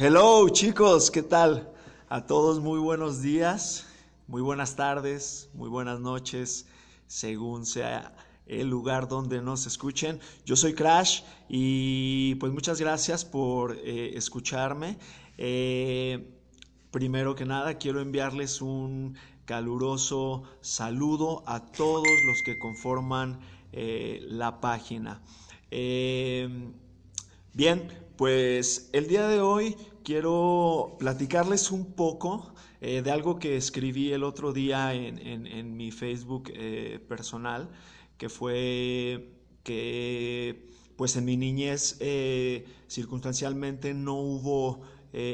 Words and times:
Hello 0.00 0.48
chicos, 0.48 1.10
¿qué 1.10 1.24
tal? 1.24 1.72
A 2.08 2.24
todos 2.24 2.60
muy 2.60 2.78
buenos 2.78 3.20
días, 3.20 3.84
muy 4.28 4.40
buenas 4.40 4.76
tardes, 4.76 5.50
muy 5.54 5.68
buenas 5.68 5.98
noches, 5.98 6.68
según 7.08 7.66
sea 7.66 8.14
el 8.46 8.68
lugar 8.68 9.08
donde 9.08 9.42
nos 9.42 9.66
escuchen. 9.66 10.20
Yo 10.46 10.54
soy 10.54 10.74
Crash 10.74 11.22
y 11.48 12.36
pues 12.36 12.52
muchas 12.52 12.80
gracias 12.80 13.24
por 13.24 13.76
eh, 13.82 14.12
escucharme. 14.14 14.98
Eh, 15.36 16.30
primero 16.92 17.34
que 17.34 17.44
nada 17.44 17.76
quiero 17.76 18.00
enviarles 18.00 18.62
un 18.62 19.16
caluroso 19.46 20.44
saludo 20.60 21.42
a 21.44 21.72
todos 21.72 22.06
los 22.24 22.42
que 22.44 22.56
conforman 22.60 23.40
eh, 23.72 24.20
la 24.28 24.60
página. 24.60 25.20
Bien, 27.58 27.88
pues 28.16 28.88
el 28.92 29.08
día 29.08 29.26
de 29.26 29.40
hoy 29.40 29.76
quiero 30.04 30.94
platicarles 31.00 31.72
un 31.72 31.92
poco 31.92 32.54
eh, 32.80 33.02
de 33.02 33.10
algo 33.10 33.40
que 33.40 33.56
escribí 33.56 34.12
el 34.12 34.22
otro 34.22 34.52
día 34.52 34.94
en, 34.94 35.76
mi 35.76 35.90
Facebook 35.90 36.52
eh, 36.54 37.04
personal, 37.08 37.68
que 38.16 38.28
fue 38.28 39.32
que 39.64 40.68
pues 40.94 41.16
en 41.16 41.24
mi 41.24 41.36
niñez 41.36 41.96
eh, 41.98 42.64
circunstancialmente 42.86 43.92
no 43.92 44.14
hubo 44.14 44.82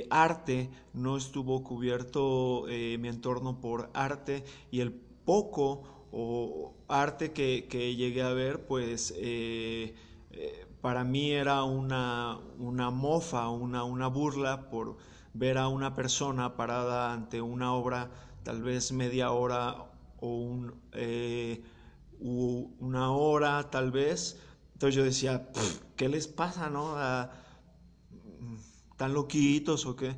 arte, 0.08 0.70
no 0.94 1.18
estuvo 1.18 1.62
cubierto 1.62 2.64
mi 2.68 3.08
entorno 3.08 3.60
por 3.60 3.90
arte 3.92 4.44
y 4.70 4.80
el 4.80 4.92
poco 4.92 6.06
o 6.10 6.72
arte 6.88 7.32
que, 7.32 7.66
que 7.68 7.94
llegué 7.96 8.22
a 8.22 8.32
ver 8.32 8.66
pues 8.66 9.12
para 10.80 11.04
mí 11.04 11.30
era 11.30 11.64
una, 11.64 12.38
una 12.58 12.90
mofa, 12.90 13.48
una, 13.48 13.84
una 13.84 14.08
burla 14.08 14.68
por 14.68 14.96
ver 15.32 15.58
a 15.58 15.68
una 15.68 15.94
persona 15.94 16.56
parada 16.56 17.12
ante 17.12 17.40
una 17.40 17.74
obra 17.74 18.10
tal 18.42 18.62
vez 18.62 18.92
media 18.92 19.32
hora 19.32 19.86
o 20.20 20.28
un, 20.28 20.74
eh, 20.92 21.62
una 22.20 23.10
hora 23.10 23.70
tal 23.70 23.90
vez. 23.90 24.40
Entonces 24.74 24.94
yo 24.94 25.04
decía, 25.04 25.48
¿qué 25.96 26.08
les 26.08 26.28
pasa, 26.28 26.70
no? 26.70 26.96
¿Tan 28.96 29.12
loquitos 29.12 29.86
o 29.86 29.96
qué? 29.96 30.16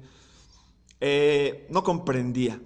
Eh, 1.00 1.66
no 1.70 1.82
comprendía, 1.82 2.60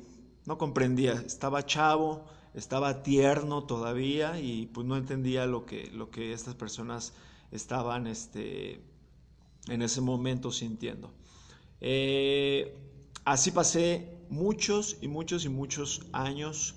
no 0.46 0.58
comprendía. 0.58 1.12
Estaba 1.12 1.66
chavo, 1.66 2.24
estaba 2.54 3.02
tierno 3.02 3.64
todavía 3.64 4.40
y 4.40 4.66
pues 4.66 4.86
no 4.86 4.96
entendía 4.96 5.46
lo 5.46 5.66
que, 5.66 5.90
lo 5.92 6.10
que 6.10 6.32
estas 6.32 6.54
personas 6.54 7.12
estaban 7.50 8.06
este, 8.06 8.80
en 9.68 9.82
ese 9.82 10.00
momento 10.00 10.50
sintiendo. 10.50 11.12
Eh, 11.80 12.76
así 13.24 13.50
pasé 13.50 14.18
muchos 14.28 14.98
y 15.00 15.08
muchos 15.08 15.44
y 15.44 15.48
muchos 15.48 16.02
años 16.12 16.76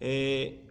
eh, 0.00 0.66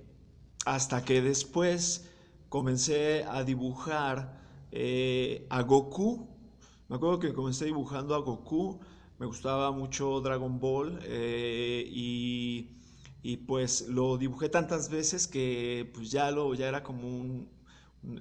hasta 0.66 1.03
que 1.03 1.22
después 1.22 2.09
comencé 2.50 3.23
a 3.23 3.44
dibujar 3.44 4.41
eh, 4.72 5.47
a 5.50 5.61
Goku. 5.63 6.28
Me 6.88 6.97
acuerdo 6.97 7.19
que 7.19 7.33
comencé 7.33 7.66
dibujando 7.66 8.13
a 8.16 8.19
Goku, 8.19 8.80
me 9.17 9.25
gustaba 9.25 9.72
mucho 9.72 10.22
Dragon 10.22 10.59
Ball 10.59 11.00
y, 11.07 12.69
y, 13.23 13.38
pues 13.38 13.88
lo 13.88 14.17
dibujé 14.17 14.50
tantas 14.50 14.89
veces 14.89 15.28
que 15.28 15.89
pues 15.94 16.11
ya, 16.11 16.30
lo, 16.30 16.53
ya 16.53 16.67
era 16.67 16.83
como 16.83 17.07
un, 17.07 17.47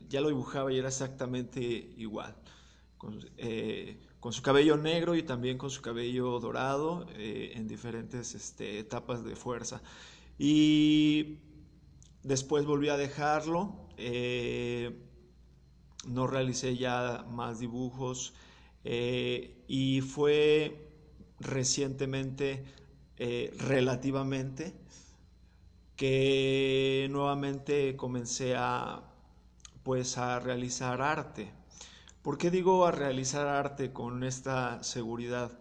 ya 0.08 0.20
lo 0.20 0.28
dibujaba 0.28 0.72
y 0.72 0.78
era 0.78 0.88
exactamente 0.88 1.60
igual. 1.96 2.34
Eh, 3.36 3.98
con, 4.20 4.32
su 4.32 4.42
cabello 4.42 4.76
negro 4.76 5.16
y 5.16 5.24
también 5.24 5.58
con 5.58 5.70
su 5.70 5.82
cabello 5.82 6.38
dorado 6.38 7.06
eh, 7.16 7.52
en 7.56 7.66
diferentes 7.66 8.34
este, 8.34 8.78
etapas 8.78 9.24
de 9.24 9.34
fuerza. 9.34 9.82
Y 10.38 11.38
después 12.22 12.64
volví 12.64 12.88
a 12.88 12.96
dejarlo, 12.96 13.88
eh, 13.96 14.96
no 16.06 16.26
realicé 16.26 16.76
ya 16.76 17.24
más 17.30 17.58
dibujos 17.58 18.34
y 18.84 20.00
fue 20.00 20.90
recientemente, 21.38 22.64
relativamente, 23.16 24.74
que 25.94 27.06
nuevamente 27.08 27.94
comencé 27.94 28.56
a 28.56 29.11
pues 29.82 30.18
a 30.18 30.38
realizar 30.40 31.02
arte. 31.02 31.52
¿Por 32.22 32.38
qué 32.38 32.50
digo 32.50 32.86
a 32.86 32.92
realizar 32.92 33.46
arte 33.46 33.92
con 33.92 34.22
esta 34.22 34.82
seguridad? 34.82 35.58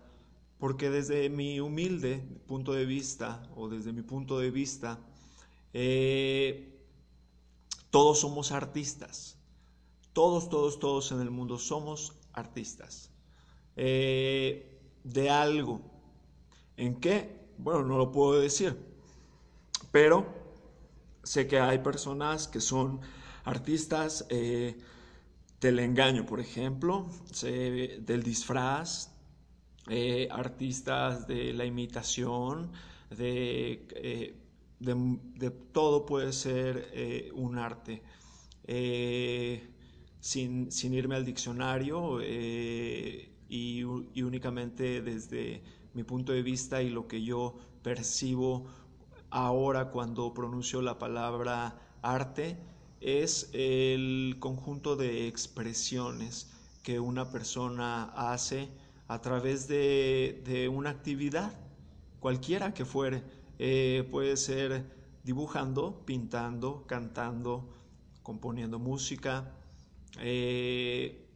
Porque 0.60 0.90
desde 0.90 1.30
mi 1.30 1.60
humilde 1.60 2.24
punto 2.48 2.74
de 2.74 2.86
vista, 2.86 3.42
o 3.56 3.68
desde 3.68 3.94
mi 3.94 4.04
punto 4.04 4.38
de 4.38 4.52
vista, 4.52 5.00
eh, 5.74 6.80
todos 7.90 8.20
somos 8.20 8.52
artistas. 8.52 9.38
Todos, 10.14 10.50
todos, 10.50 10.80
todos 10.80 11.12
en 11.12 11.22
el 11.22 11.32
mundo 11.32 11.58
somos 11.58 12.14
artistas. 12.34 13.10
Eh, 13.76 14.80
de 15.04 15.30
algo. 15.30 15.82
¿En 16.78 17.00
qué? 17.00 17.40
Bueno, 17.58 17.84
no 17.84 17.98
lo 17.98 18.12
puedo 18.12 18.40
decir. 18.40 18.78
Pero 19.92 20.26
sé 21.24 21.48
que 21.48 21.60
hay 21.60 21.80
personas 21.80 22.48
que 22.48 22.62
son 22.62 23.02
artistas 23.44 24.26
eh, 24.30 24.78
del 25.60 25.80
engaño, 25.80 26.26
por 26.26 26.40
ejemplo, 26.40 27.08
del 27.42 28.24
disfraz, 28.24 29.12
eh, 29.90 30.28
artistas 30.32 31.28
de 31.28 31.54
la 31.54 31.66
imitación, 31.66 32.72
de, 33.10 33.88
eh, 33.96 34.36
de, 34.80 35.52
todo 35.72 36.06
puede 36.06 36.34
ser 36.34 37.32
un 37.36 37.58
arte. 37.58 38.02
Sin, 40.20 40.72
sin, 40.72 40.94
irme 40.94 41.16
al 41.16 41.26
diccionario 41.26 42.22
y, 42.22 43.32
y 43.50 44.22
únicamente 44.22 45.02
desde 45.02 45.64
mi 45.94 46.04
punto 46.04 46.32
de 46.32 46.44
vista 46.44 46.82
y 46.82 46.90
lo 46.90 47.08
que 47.08 47.24
yo 47.24 47.58
percibo 47.82 48.68
ahora 49.32 49.90
cuando 49.90 50.34
pronuncio 50.34 50.82
la 50.82 51.00
palabra 51.00 51.80
arte, 52.02 52.58
es 53.02 53.50
el 53.54 54.38
conjunto 54.40 54.96
de 54.96 55.28
expresiones 55.28 56.52
que 56.84 57.00
una 57.00 57.32
persona 57.32 58.06
hace 58.16 58.70
a 59.08 59.20
través 59.22 59.68
de, 59.68 60.70
una 60.74 60.92
actividad, 60.92 61.54
cualquiera 62.20 62.74
que 62.74 62.86
fuere. 62.86 63.24
Eh, 63.60 64.08
puede 64.10 64.38
ser 64.38 64.86
dibujando, 65.24 66.04
pintando, 66.06 66.86
cantando, 66.88 67.70
componiendo 68.24 68.80
música. 68.80 69.52
Eh, 70.20 71.28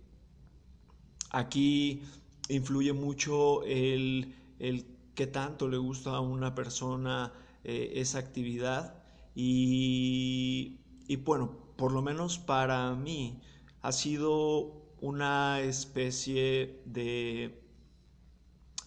aquí 1.32 2.02
influye 2.50 2.94
mucho 2.94 3.64
el, 3.64 4.36
el 4.60 4.86
qué 5.16 5.28
tanto 5.28 5.68
le 5.68 5.78
gusta 5.78 6.12
a 6.12 6.20
una 6.22 6.54
persona 6.54 7.34
eh, 7.64 7.94
esa 7.96 8.20
actividad 8.20 9.04
y 9.34 10.80
y 11.08 11.18
bueno, 11.18 11.52
por 11.76 11.92
lo 11.92 12.02
menos 12.02 12.40
para 12.40 12.94
mí 12.96 13.42
ha 13.82 13.92
sido 13.92 14.86
una 15.00 15.62
especie 15.62 16.82
de 16.86 17.62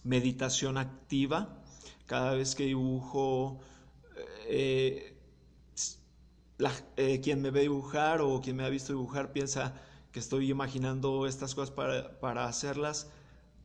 meditación 0.03 0.77
activa. 0.77 1.61
Cada 2.05 2.33
vez 2.33 2.55
que 2.55 2.65
dibujo, 2.65 3.59
eh, 4.47 5.17
eh, 6.97 7.21
quien 7.21 7.41
me 7.41 7.51
ve 7.51 7.61
dibujar 7.61 8.21
o 8.21 8.41
quien 8.41 8.57
me 8.57 8.65
ha 8.65 8.69
visto 8.69 8.91
dibujar 8.91 9.31
piensa 9.31 9.75
que 10.11 10.19
estoy 10.19 10.49
imaginando 10.49 11.27
estas 11.27 11.55
cosas 11.55 11.71
para, 11.71 12.19
para 12.19 12.45
hacerlas. 12.45 13.11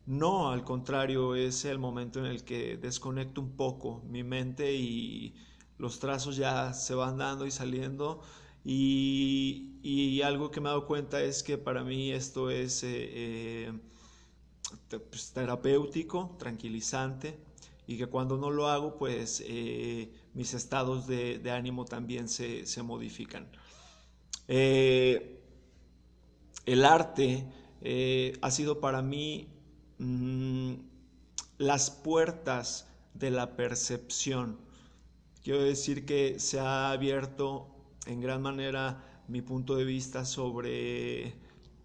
No, 0.07 0.51
al 0.51 0.65
contrario, 0.65 1.35
es 1.35 1.65
el 1.65 1.79
momento 1.79 2.19
en 2.21 2.27
el 2.27 2.45
que 2.45 2.77
desconecto 2.77 3.41
un 3.41 3.57
poco 3.57 4.03
mi 4.07 4.23
mente 4.23 4.75
y 4.75 5.35
los 5.79 5.99
trazos 5.99 6.37
ya 6.37 6.75
se 6.75 6.95
van 6.95 7.17
dando 7.17 7.47
y 7.47 7.51
saliendo 7.51 8.23
y, 8.65 10.23
algo 10.23 10.51
que 10.51 10.61
me 10.61 10.69
he 10.69 10.73
dado 10.73 10.87
cuenta 10.87 11.21
es 11.23 11.43
que 11.43 11.59
para 11.59 11.85
mí 11.85 12.11
esto 12.11 12.49
es 12.51 12.83
eh, 12.83 12.89
eh, 12.91 13.73
pues, 15.11 15.33
terapéutico, 15.33 16.35
tranquilizante, 16.39 17.39
y 17.87 17.99
que 17.99 18.07
cuando 18.07 18.39
no 18.39 18.51
lo 18.51 18.69
hago, 18.69 18.97
pues 18.97 19.45
eh, 19.47 20.11
mis 20.33 20.55
estados 20.55 21.07
de, 21.07 21.43
ánimo 21.51 21.85
también 21.85 22.29
se, 22.29 22.65
modifican. 22.83 23.47
el 24.49 25.39
arte 26.85 27.45
ha 28.41 28.51
sido 28.51 28.81
para 28.81 29.03
mí 29.03 29.49
mm, 29.99 30.75
las 31.59 31.91
puertas 31.91 32.89
de 33.13 33.31
la 33.31 33.57
percepción. 33.57 34.59
Quiero 35.43 35.63
decir 35.63 36.07
que 36.07 36.41
se 36.41 36.59
ha 36.59 36.91
abierto 36.91 37.74
en 38.07 38.21
gran 38.21 38.43
manera 38.43 39.23
mi 39.29 39.43
punto 39.43 39.77
de 39.77 39.85
vista 39.85 40.25
sobre 40.25 41.35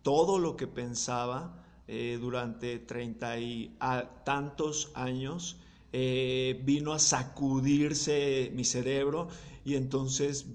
todo 0.01 0.39
lo 0.39 0.55
que 0.55 0.67
pensaba 0.67 1.63
eh, 1.87 2.17
durante 2.19 2.79
treinta 2.79 3.39
y 3.39 3.77
tantos 4.23 4.91
años, 4.93 5.57
eh, 5.91 6.61
vino 6.63 6.93
a 6.93 6.99
sacudirse 6.99 8.51
mi 8.53 8.63
cerebro 8.63 9.27
y 9.65 9.75
entonces 9.75 10.45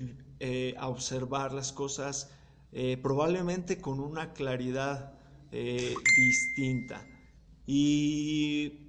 a 0.78 0.88
observar 0.88 1.54
las 1.54 1.72
cosas 1.72 2.30
probablemente 3.02 3.78
con 3.78 3.98
una 3.98 4.34
claridad 4.34 5.14
distinta. 5.50 7.02
Y 7.66 8.84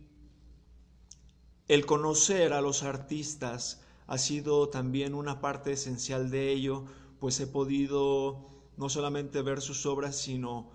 el 1.67 1.85
conocer 1.85 2.53
a 2.53 2.61
los 2.61 2.83
artistas 2.83 3.81
ha 4.07 4.17
sido 4.17 4.69
también 4.69 5.13
una 5.13 5.41
parte 5.41 5.71
esencial 5.71 6.29
de 6.29 6.51
ello, 6.51 6.85
pues 7.19 7.39
he 7.39 7.47
podido 7.47 8.49
no 8.77 8.89
solamente 8.89 9.41
ver 9.41 9.61
sus 9.61 9.85
obras, 9.85 10.15
sino 10.15 10.69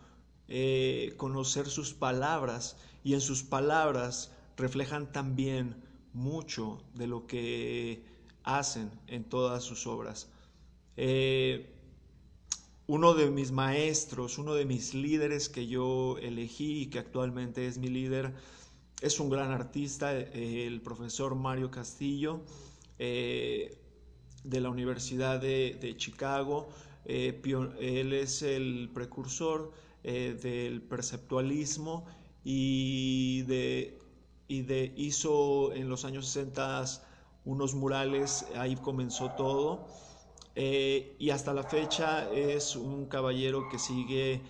eh, 0.48 1.14
conocer 1.16 1.68
sus 1.68 1.92
palabras, 1.92 2.76
y 3.04 3.14
en 3.14 3.20
sus 3.20 3.42
palabras 3.42 4.32
reflejan 4.56 5.12
también 5.12 5.76
mucho 6.12 6.82
de 6.94 7.06
lo 7.06 7.26
que 7.26 8.04
hacen 8.42 8.90
en 9.06 9.24
todas 9.24 9.62
sus 9.62 9.86
obras. 9.86 10.28
Eh, 10.96 11.76
uno 12.86 13.14
de 13.14 13.30
mis 13.30 13.52
maestros, 13.52 14.38
uno 14.38 14.54
de 14.54 14.64
mis 14.64 14.94
líderes 14.94 15.48
que 15.48 15.68
yo 15.68 16.18
elegí 16.18 16.82
y 16.82 16.86
que 16.86 16.98
actualmente 16.98 17.68
es 17.68 17.78
mi 17.78 17.88
líder, 17.88 18.34
es 19.00 19.20
un 19.20 19.30
gran 19.30 19.52
artista, 19.52 20.12
el 20.12 20.80
profesor 20.82 21.36
Mario 21.36 21.70
Castillo, 21.70 22.40
eh, 23.02 23.78
de 24.44 24.60
la 24.60 24.68
Universidad 24.68 25.40
de, 25.40 25.94
Chicago. 25.96 26.68
Eh, 27.06 27.40
él 27.80 28.12
es 28.12 28.42
el 28.42 28.90
precursor 28.92 29.72
del 30.02 30.82
perceptualismo 30.82 32.04
y, 32.44 33.42
de, 33.42 33.98
y 34.48 34.62
de, 34.62 34.92
hizo 34.96 35.72
en 35.72 35.88
los 35.88 36.04
años 36.04 36.26
60 36.26 36.84
unos 37.46 37.74
murales, 37.74 38.46
ahí 38.54 38.76
comenzó 38.76 39.30
todo. 39.30 39.86
y 40.54 41.30
hasta 41.30 41.54
la 41.54 41.62
fecha 41.62 42.30
es 42.32 42.76
un 42.76 43.06
caballero 43.06 43.68
que 43.70 43.78
sigue 43.78 44.42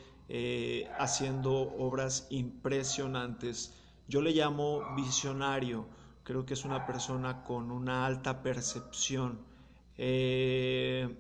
haciendo 0.99 1.53
obras 1.79 2.27
impresionantes. 2.31 3.75
Yo 4.09 4.21
le 4.23 4.33
llamo 4.33 4.83
visionario, 4.97 5.87
creo 6.31 6.47
que 6.47 6.55
es 6.55 6.65
una 6.65 6.87
persona 6.87 7.43
con 7.43 7.73
una 7.73 8.07
alta 8.07 8.41
percepción. 8.41 9.41
Eh, 9.99 11.13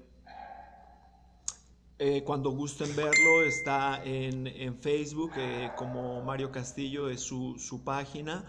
eh, 1.98 2.22
cuando 2.22 2.50
gusten 2.50 2.94
verlo, 2.94 3.42
está 3.42 4.04
en, 4.04 4.78
Facebook 4.78 5.32
eh, 5.36 5.72
como 5.76 6.22
Mario 6.22 6.52
Castillo, 6.52 7.10
es 7.10 7.22
su, 7.22 7.82
página. 7.84 8.44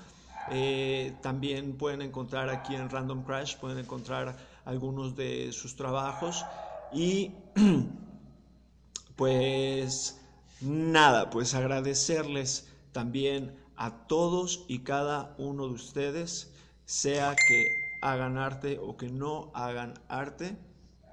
también 1.24 1.78
pueden 1.80 2.04
encontrar 2.04 2.48
aquí 2.50 2.76
en 2.76 2.92
Random 2.92 3.24
Crash, 3.24 3.58
pueden 3.58 3.80
encontrar 3.80 4.38
algunos 4.64 5.16
de 5.16 5.52
sus 5.54 5.76
trabajos. 5.76 6.46
Y 6.94 7.32
pues 9.16 10.22
nada, 10.62 11.32
pues 11.32 11.56
agradecerles 11.56 12.70
también 12.92 13.60
a 13.82 14.06
todos 14.06 14.64
y 14.68 14.80
cada 14.80 15.34
uno 15.40 15.68
de 15.68 15.74
ustedes, 15.74 16.51
sea 16.92 17.38
que 17.48 17.68
hagan 18.02 18.38
arte 18.38 18.78
o 18.78 18.98
que 18.98 19.08
no 19.08 19.50
hagan 19.54 19.94
arte, 20.10 20.58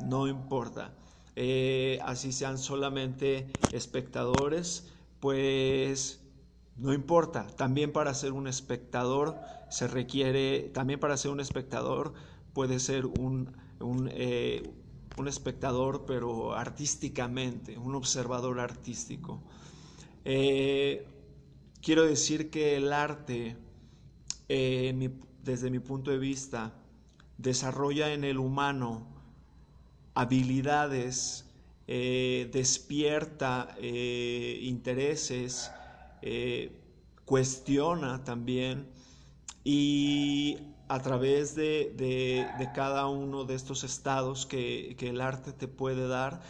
no 0.01 0.27
importa. 0.27 0.93
Eh, 1.37 2.01
así 2.03 2.33
sean 2.33 2.59
solamente 2.59 3.47
espectadores, 3.73 4.89
pues 5.21 6.21
no 6.77 6.93
importa. 6.93 7.47
También 7.47 7.93
para 7.93 8.13
ser 8.15 8.33
un 8.33 8.49
espectador 8.49 9.37
se 9.71 9.87
requiere, 9.87 10.69
también 10.75 10.99
para 10.99 11.17
ser 11.17 11.31
un 11.31 11.39
espectador 11.39 12.13
puede 12.55 12.81
ser 12.81 13.07
un, 13.07 13.57
un, 13.79 14.11
eh, 14.13 14.69
espectador, 15.29 16.07
pero 16.07 16.55
artísticamente, 16.55 17.79
un 17.79 17.95
observador 17.95 18.59
artístico. 18.59 19.45
Eh, 20.25 21.07
quiero 21.81 22.05
decir 22.05 22.51
que 22.51 22.77
el 22.77 22.93
arte, 22.93 23.57
eh, 24.49 24.93
desde 25.49 25.71
mi 25.71 25.79
punto 25.79 26.11
de 26.11 26.19
vista, 26.19 26.75
desarrolla 27.39 28.12
en 28.12 28.23
el 28.23 28.37
humano 28.39 29.06
habilidades, 30.12 31.47
eh, 31.87 32.50
despierta 32.53 33.75
eh, 33.81 34.59
intereses, 34.62 35.71
cuestiona 37.25 38.25
también 38.25 38.89
y 39.65 40.59
a 40.89 41.00
través 41.00 41.55
de, 41.55 42.47
cada 42.75 43.06
uno 43.06 43.44
de 43.44 43.55
estos 43.55 43.85
estados 43.85 44.44
que, 44.44 44.97
que 44.99 45.09
el 45.09 45.21
arte 45.23 45.53
te 45.53 45.69
puede 45.69 46.09
dar, 46.09 46.43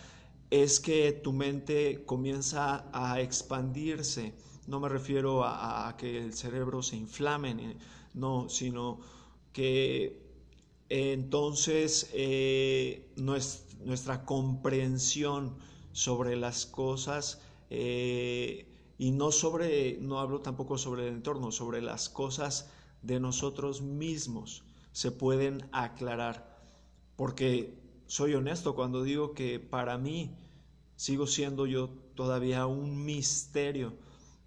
es 0.50 0.80
que 0.80 1.12
tu 1.12 1.32
mente 1.32 2.04
comienza 2.04 2.86
a 2.92 3.20
expandirse. 3.20 4.34
No 4.66 4.80
me 4.80 4.88
refiero 4.88 5.44
a, 5.44 5.94
que 5.96 6.18
el 6.18 6.32
cerebro 6.34 6.82
se 6.82 6.96
inflame, 6.96 7.76
no, 8.14 8.48
sino 8.48 9.00
que 9.52 10.20
entonces 10.88 12.10
eh, 12.12 13.12
nuestra 13.16 14.24
comprensión 14.24 15.56
sobre 15.92 16.36
las 16.36 16.66
cosas 16.66 17.42
eh, 17.70 18.66
y 18.98 19.10
no 19.10 19.30
sobre, 19.32 19.98
no 20.00 20.20
hablo 20.20 20.40
tampoco 20.40 20.78
sobre 20.78 21.08
el 21.08 21.14
entorno, 21.14 21.52
sobre 21.52 21.82
las 21.82 22.08
cosas 22.08 22.70
de 23.02 23.20
nosotros 23.20 23.82
mismos 23.82 24.64
se 24.92 25.12
pueden 25.12 25.68
aclarar. 25.72 26.58
Porque 27.16 27.78
soy 28.06 28.34
honesto 28.34 28.74
cuando 28.74 29.02
digo 29.02 29.34
que 29.34 29.60
para 29.60 29.98
mí 29.98 30.36
sigo 30.96 31.26
siendo 31.26 31.66
yo 31.66 31.90
todavía 32.14 32.66
un 32.66 33.04
misterio 33.04 33.92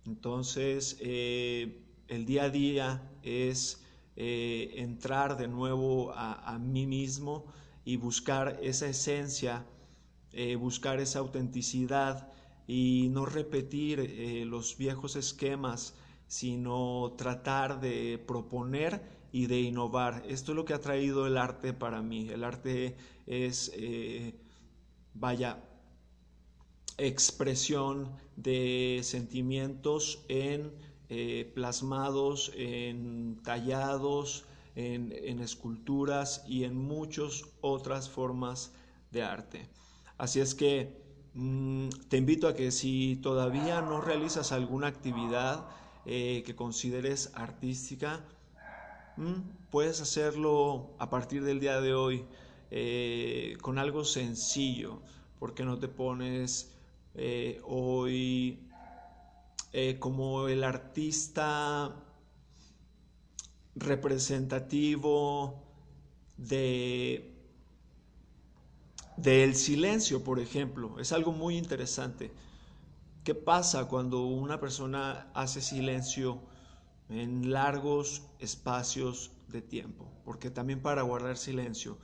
entonces, 0.05 0.97
eh, 0.99 1.83
el 2.11 2.25
día 2.25 2.43
a 2.43 2.49
día 2.49 3.01
es 3.23 3.81
eh, 4.17 4.73
entrar 4.75 5.37
de 5.37 5.47
nuevo 5.47 6.11
a, 6.13 6.59
mí 6.59 6.85
mismo 6.85 7.45
y 7.85 7.95
buscar 7.95 8.59
esa 8.61 8.89
esencia, 8.89 9.65
eh, 10.33 10.57
buscar 10.57 10.99
esa 10.99 11.19
autenticidad 11.19 12.29
y 12.67 13.07
no 13.11 13.25
repetir 13.25 14.45
los 14.45 14.77
viejos 14.77 15.15
esquemas, 15.15 15.95
sino 16.27 17.13
tratar 17.17 17.79
de 17.79 18.21
proponer 18.27 19.01
y 19.31 19.47
de 19.47 19.61
innovar. 19.61 20.21
Esto 20.27 20.51
es 20.51 20.55
lo 20.57 20.65
que 20.65 20.73
ha 20.73 20.81
traído 20.81 21.25
el 21.27 21.37
arte 21.37 21.71
para 21.71 22.01
mí. 22.01 22.27
El 22.29 22.43
arte 22.43 22.97
es, 23.25 23.71
vaya, 25.13 25.63
expresión 26.97 28.11
de 28.35 28.99
sentimientos 29.01 30.23
en 30.27 30.71
eh, 31.13 31.51
plasmados, 31.53 32.53
en 32.55 33.37
tallados, 33.43 34.45
en, 34.75 35.11
esculturas 35.41 36.41
y 36.47 36.63
en 36.63 36.77
muchas 36.77 37.43
otras 37.59 38.09
formas 38.09 38.71
de 39.11 39.21
arte. 39.21 39.67
Así 40.17 40.39
es 40.39 40.55
que 40.55 41.03
mm, 41.33 41.89
te 42.07 42.15
invito 42.15 42.47
a 42.47 42.55
que 42.55 42.71
si 42.71 43.19
todavía 43.21 43.81
no 43.81 43.99
realizas 43.99 44.53
alguna 44.53 44.87
actividad 44.87 45.65
eh, 46.05 46.43
que 46.45 46.55
consideres 46.55 47.33
artística, 47.35 48.23
mm, 49.17 49.69
puedes 49.69 49.99
hacerlo 49.99 50.91
a 50.97 51.09
partir 51.09 51.43
del 51.43 51.59
día 51.59 51.81
de 51.81 51.93
hoy 51.93 52.23
eh, 52.69 53.57
con 53.59 53.77
algo 53.77 54.05
sencillo, 54.05 55.01
porque 55.39 55.65
no 55.65 55.77
te 55.77 55.89
pones 55.89 56.71
hoy 57.65 58.70
eh, 59.73 59.97
como 59.99 60.47
el 60.47 60.63
artista 60.63 61.95
representativo 63.75 65.63
de 66.37 67.27
del 69.17 69.55
silencio, 69.55 70.23
por 70.23 70.39
ejemplo. 70.39 70.99
Es 70.99 71.11
algo 71.11 71.31
muy 71.31 71.57
interesante. 71.57 72.31
¿Qué 73.23 73.35
pasa 73.35 73.87
cuando 73.87 74.25
una 74.25 74.59
persona 74.59 75.29
hace 75.33 75.61
silencio 75.61 76.41
en 77.09 77.51
largos 77.51 78.23
espacios 78.39 79.31
de 79.47 79.61
tiempo? 79.61 80.11
Porque 80.25 80.49
también 80.49 80.81
para 80.81 81.03
guardar 81.03 81.37
silencio 81.37 81.97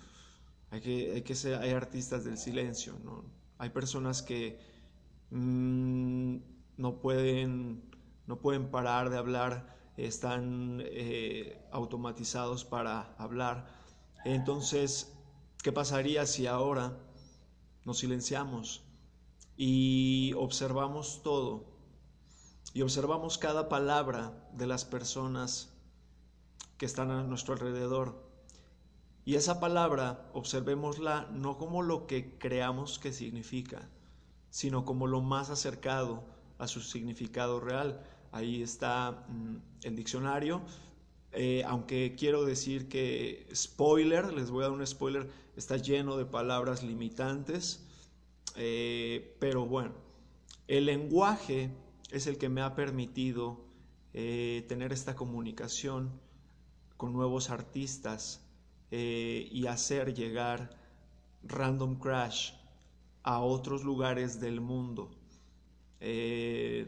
hay 0.69 0.81
que, 0.81 1.11
hay 1.13 1.21
que 1.23 1.35
ser, 1.35 1.55
hay 1.61 1.71
artistas 1.71 2.23
del 2.23 2.37
silencio, 2.37 2.99
¿no? 3.03 3.23
Hay 3.57 3.71
personas 3.71 4.21
que 4.21 4.59
Mm, 5.31 6.37
no, 6.77 6.99
pueden, 6.99 7.83
no 8.25 8.39
pueden 8.39 8.69
parar 8.71 9.09
de 9.09 9.17
hablar, 9.17 9.75
están 9.97 10.81
eh, 10.85 11.61
automatizados 11.71 12.65
para 12.65 13.15
hablar. 13.17 13.67
Entonces, 14.25 15.17
¿qué 15.63 15.71
pasaría 15.71 16.25
si 16.25 16.47
ahora 16.47 16.97
nos 17.85 17.99
silenciamos 17.99 18.83
y 19.57 20.33
observamos 20.37 21.21
todo? 21.23 21.77
y 22.77 22.83
observamos 22.83 23.39
cada 23.39 23.69
palabra 23.69 24.47
de 24.53 24.67
las 24.67 24.85
personas 24.85 25.73
que 26.77 26.85
están 26.85 27.09
a 27.09 27.23
nuestro 27.23 27.55
alrededor. 27.55 28.23
Y 29.25 29.33
esa 29.33 29.59
palabra, 29.59 30.29
observémosla 30.33 31.27
no 31.31 31.57
como 31.57 31.81
lo 31.81 32.05
que 32.05 32.37
creamos 32.37 32.99
que 32.99 33.13
significa, 33.13 33.89
sino 34.51 34.85
como 34.85 35.07
lo 35.07 35.21
más 35.21 35.49
acercado 35.49 36.23
a 36.57 36.67
su 36.67 36.81
significado 36.81 37.59
real. 37.59 38.01
Ahí 38.31 38.61
está 38.61 39.25
mm, 39.29 39.55
el 39.83 39.95
diccionario. 39.95 40.61
Eh, 41.31 41.63
aunque 41.65 42.15
quiero 42.17 42.45
decir 42.45 42.89
que, 42.89 43.47
spoiler, 43.53 44.33
les 44.33 44.49
voy 44.49 44.63
a 44.63 44.67
dar 44.67 44.71
un 44.71 44.85
spoiler, 44.85 45.29
está 45.55 45.77
lleno 45.77 46.17
de 46.17 46.25
palabras 46.25 46.83
limitantes. 46.83 47.85
Eh, 48.55 49.35
pero 49.39 49.65
bueno, 49.65 49.93
el 50.67 50.85
lenguaje 50.85 51.71
es 52.11 52.27
el 52.27 52.37
que 52.37 52.49
me 52.49 52.61
ha 52.61 52.75
permitido 52.75 53.65
eh, 54.13 54.65
tener 54.67 54.93
esta 54.93 55.15
comunicación 55.15 56.19
con 56.95 57.13
nuevos 57.13 57.49
artistas 57.49 58.43
y 58.89 59.67
hacer 59.67 60.13
llegar 60.13 60.69
Random 61.43 61.99
Crash 61.99 62.53
a 63.23 63.41
otros 63.41 63.83
lugares 63.83 64.39
del 64.39 64.61
mundo. 64.61 65.11
Eh, 65.99 66.87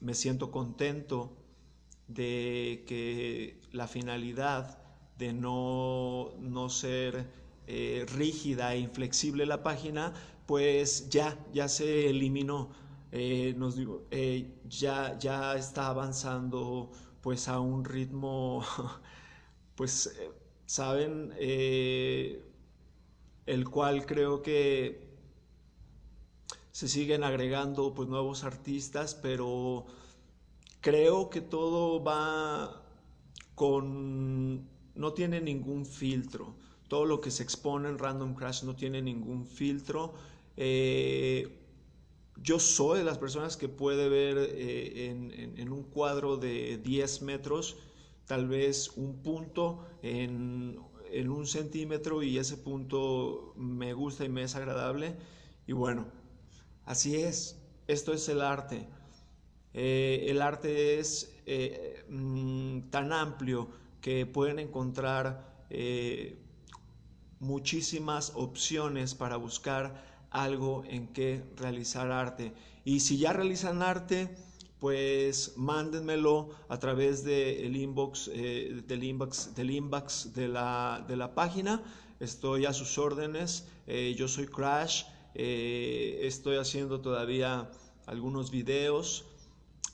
me 0.00 0.14
siento 0.14 0.50
contento 0.50 1.36
de 2.08 2.84
que 2.86 3.60
la 3.72 3.86
finalidad 3.86 4.78
de 5.18 5.32
no, 5.32 6.32
no 6.38 6.68
ser 6.70 7.26
eh, 7.66 8.06
rígida 8.14 8.74
e 8.74 8.80
inflexible 8.80 9.46
la 9.46 9.62
página, 9.62 10.14
pues 10.46 11.08
ya, 11.10 11.38
ya 11.52 11.68
se 11.68 12.08
eliminó. 12.10 12.70
Eh, 13.12 13.54
nos 13.56 13.76
ya, 14.68 15.18
ya 15.18 15.56
está 15.56 15.88
avanzando 15.88 16.90
pues 17.20 17.48
a 17.48 17.60
un 17.60 17.84
ritmo, 17.84 18.64
pues, 19.74 20.16
saben, 20.66 21.32
el 23.46 23.68
cual 23.68 24.06
creo 24.06 24.42
que 24.42 25.09
se 26.80 26.88
siguen 26.88 27.24
agregando 27.24 27.92
pues 27.92 28.08
nuevos 28.08 28.42
artistas, 28.42 29.14
pero 29.14 29.84
creo 30.80 31.28
que 31.28 31.42
todo 31.42 32.02
va 32.02 32.82
con 33.54 34.66
no 34.94 35.12
tiene 35.12 35.42
ningún 35.42 35.84
filtro. 35.84 36.54
Todo 36.88 37.04
lo 37.04 37.20
que 37.20 37.30
se 37.30 37.42
expone 37.42 37.90
en 37.90 37.98
Random 37.98 38.34
Crash 38.34 38.62
no 38.62 38.76
tiene 38.76 39.02
ningún 39.02 39.46
filtro. 39.46 40.14
Eh, 40.56 41.54
yo 42.38 42.58
soy 42.58 43.00
de 43.00 43.04
las 43.04 43.18
personas 43.18 43.58
que 43.58 43.68
puede 43.68 44.08
ver 44.08 44.38
eh, 44.38 45.52
en, 45.58 45.70
un 45.70 45.82
cuadro 45.82 46.38
de 46.38 46.78
10 46.78 47.20
metros 47.20 47.76
tal 48.24 48.48
vez 48.48 48.96
un 48.96 49.22
punto 49.22 49.84
en, 50.00 50.80
en 51.12 51.28
un 51.28 51.46
centímetro 51.46 52.22
y 52.22 52.38
ese 52.38 52.56
punto 52.56 53.52
me 53.58 53.92
gusta 53.92 54.24
y 54.24 54.30
me 54.30 54.44
es 54.44 54.56
agradable. 54.56 55.14
Y 55.66 55.74
bueno, 55.74 56.19
Así 56.90 57.14
es, 57.14 57.56
esto 57.86 58.12
es 58.12 58.28
el 58.28 58.40
arte. 58.40 58.84
Eh, 59.74 60.26
el 60.26 60.42
arte 60.42 60.98
es 60.98 61.32
eh, 61.46 62.04
mm, 62.08 62.90
tan 62.90 63.12
amplio 63.12 63.68
que 64.00 64.26
pueden 64.26 64.58
encontrar 64.58 65.64
eh, 65.70 66.36
muchísimas 67.38 68.32
opciones 68.34 69.14
para 69.14 69.36
buscar 69.36 70.02
algo 70.30 70.82
en 70.84 71.06
que 71.12 71.44
realizar 71.54 72.10
arte. 72.10 72.54
Y 72.84 72.98
si 72.98 73.18
ya 73.18 73.32
realizan 73.32 73.82
arte, 73.82 74.36
pues 74.80 75.52
mándenmelo 75.56 76.48
a 76.68 76.80
través 76.80 77.22
del 77.22 77.76
inbox, 77.76 78.32
del 78.34 79.04
inbox, 79.04 79.54
del 79.54 79.70
inbox 79.70 80.34
de 80.34 80.48
la, 80.48 81.04
de 81.06 81.14
la 81.14 81.36
página. 81.36 81.84
Estoy 82.18 82.66
a 82.66 82.72
sus 82.72 82.98
órdenes. 82.98 83.68
yo 83.86 84.26
soy 84.26 84.48
Crash. 84.48 85.04
Eh, 85.34 86.20
estoy 86.22 86.56
haciendo 86.56 87.00
todavía 87.00 87.70
algunos 88.06 88.50
videos 88.50 89.26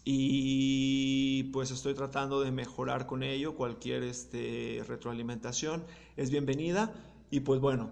y 0.04 1.44
pues 1.52 1.70
estoy 1.70 1.94
tratando 1.94 2.40
de 2.40 2.52
mejorar 2.52 3.06
con 3.06 3.22
ello. 3.22 3.56
Cualquier 3.56 4.04
este, 4.04 4.84
retroalimentación 4.86 5.84
es 6.16 6.30
bienvenida. 6.30 6.94
Y 7.30 7.40
pues 7.40 7.60
bueno, 7.60 7.90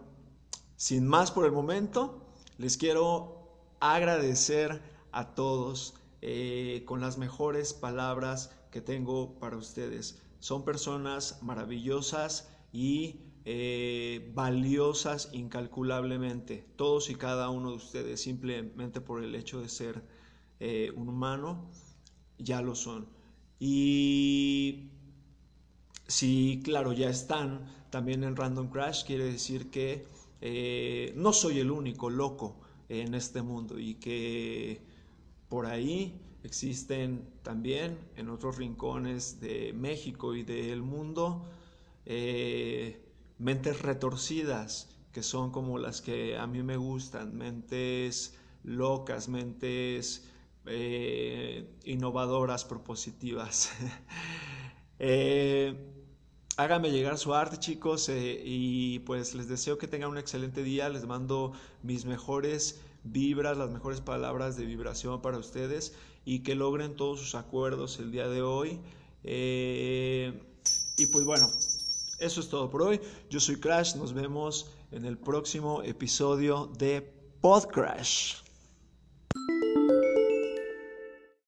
sin 0.77 1.07
más 1.07 1.33
por 1.33 1.45
el 1.45 1.53
momento, 1.53 2.25
les 2.57 2.77
quiero 2.77 3.49
agradecer 3.81 4.81
a 5.11 5.35
todos 5.35 5.95
eh, 6.23 6.85
con 6.87 7.01
las 7.01 7.19
mejores 7.19 7.75
palabras 7.75 8.53
que 8.71 8.81
tengo 8.81 9.39
para 9.39 9.57
ustedes. 9.57 10.23
Son 10.39 10.65
personas 10.65 11.43
maravillosas 11.43 12.49
y 12.73 13.21
eh, 13.47 14.33
valiosas 14.35 15.29
incalculablemente, 15.33 16.67
todos 16.77 17.11
y 17.11 17.15
cada 17.15 17.51
uno 17.51 17.71
de 17.71 17.77
ustedes, 17.77 18.23
simplemente 18.23 19.03
por 19.03 19.23
el 19.23 19.35
hecho 19.35 19.61
de 19.61 19.69
ser 19.69 20.03
eh, 20.61 20.91
un 20.97 21.11
humano, 21.11 21.71
ya 22.39 22.63
lo 22.63 22.75
son. 22.75 23.07
Y 23.59 24.89
si, 26.07 26.63
claro, 26.65 26.93
ya 26.93 27.11
están 27.11 27.67
también 27.91 28.25
en 28.25 28.35
Random 28.35 28.71
Crash, 28.71 29.05
quiere 29.05 29.25
decir 29.25 29.71
que 29.71 30.07
eh, 30.41 31.13
no 31.17 31.33
soy 31.33 31.59
el 31.61 31.71
único 31.71 32.09
loco 32.09 32.61
en 32.89 33.15
este 33.15 33.43
mundo 33.43 33.79
y 33.79 33.97
que 33.97 34.81
por 35.49 35.67
ahí 35.67 36.21
existen 36.45 37.29
también 37.43 37.99
en 38.17 38.31
otros 38.31 38.57
rincones 38.57 39.41
de 39.41 39.73
México 39.75 40.35
y 40.35 40.45
del 40.45 40.83
mundo 40.83 41.47
mentes 43.39 43.83
retorcidas, 43.83 44.89
que 45.13 45.23
son 45.23 45.51
como 45.51 45.79
las 45.79 46.01
que 46.01 46.37
a 46.37 46.47
mí 46.47 46.63
me 46.63 46.77
gustan, 46.77 47.37
mentes 47.37 48.35
locas, 48.63 49.29
mentes 49.29 50.25
eh, 50.67 51.69
innovadoras, 51.85 52.65
propositivas. 52.65 53.71
eh, 54.99 55.95
háganme 56.57 56.91
llegar 56.91 57.19
su 57.19 57.35
arte, 57.35 57.59
chicos, 57.59 58.09
eh, 58.09 58.41
y 58.45 59.01
pues 59.01 59.35
les 59.35 59.49
deseo 59.49 59.79
que 59.79 59.89
tengan 59.89 60.11
un 60.11 60.19
excelente 60.19 60.63
día. 60.63 60.89
Les 60.89 61.07
mando 61.07 61.53
mis 61.83 62.05
mejores 62.05 62.81
vibras, 63.05 63.57
las 63.57 63.71
mejores 63.71 64.01
palabras 64.01 64.57
de 64.57 64.65
vibración 64.65 65.21
para 65.21 65.39
ustedes 65.39 65.95
y 66.25 66.41
que 66.41 66.55
logren 66.55 66.97
todos 66.97 67.21
sus 67.21 67.35
acuerdos 67.35 67.99
el 67.99 68.11
día 68.11 68.29
de 68.29 68.43
hoy. 68.43 68.81
Eh, 69.25 70.43
y 70.97 71.07
pues 71.07 71.25
bueno, 71.25 71.49
eso 72.19 72.41
es 72.41 72.49
todo 72.49 72.71
por 72.71 72.83
hoy. 72.83 73.01
Yo 73.31 73.41
soy 73.41 73.57
Crash. 73.57 73.97
Nos 73.97 74.13
vemos 74.13 74.71
en 74.91 75.05
el 75.05 75.19
próximo 75.19 75.83
episodio 75.83 76.71
de 76.79 77.03
Podcrash. 77.41 78.44